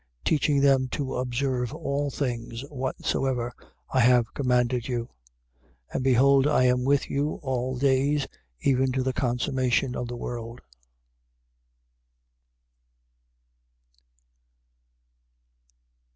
[0.21, 0.23] 28:20.
[0.23, 3.53] Teaching them to observe all things whatsoever
[3.93, 5.09] I have commanded you.
[5.93, 8.25] And behold I am with you all days,
[8.61, 10.61] even to the consummation of the world.